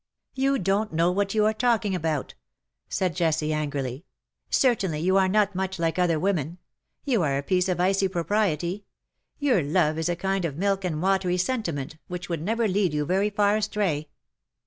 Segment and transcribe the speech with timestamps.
[0.33, 2.33] "You don^t know what you are talking about!"
[2.89, 4.03] said Jessie, angrily."
[4.51, 6.57] Certainly^ you are not much like other women.
[7.05, 8.85] You are a piece of icy pro priety—
[9.37, 12.95] your love is a kind of milk and watery sen timent, which would never lead
[12.95, 14.09] you very far astray.